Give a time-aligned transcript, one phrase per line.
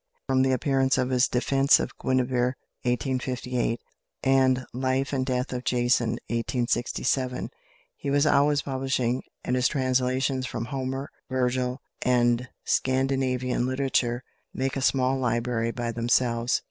[0.25, 3.79] From the appearance of his "Defence of Guenevere" (1858),
[4.23, 7.51] and "Life and Death of Jason" (1867),
[7.97, 14.23] he was always publishing, and his translations from Homer, Virgil, and Scandinavian literature
[14.55, 16.59] make a small library by themselves.